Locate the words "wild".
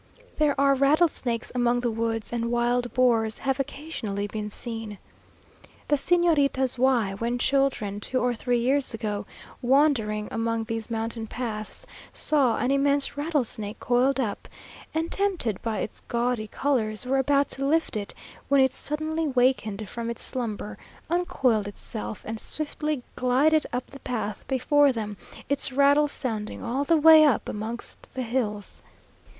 2.49-2.91